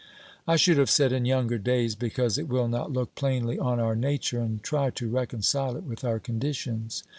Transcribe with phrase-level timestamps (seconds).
[0.47, 3.95] I should have said in younger days, because it will not look plainly on our
[3.95, 7.03] nature and try to reconcile it with our conditions.